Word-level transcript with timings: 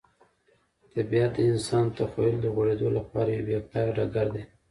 طبیعت 0.93 1.31
د 1.35 1.39
انسان 1.51 1.83
د 1.89 1.93
تخیل 1.97 2.35
د 2.41 2.45
غوړېدو 2.55 2.87
لپاره 2.97 3.29
یو 3.31 3.45
بې 3.47 3.57
پایه 3.69 3.91
ډګر 3.97 4.27
دی. 4.35 4.43